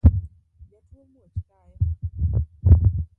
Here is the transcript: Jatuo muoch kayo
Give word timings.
Jatuo 0.69 1.03
muoch 1.11 1.35
kayo 1.47 1.77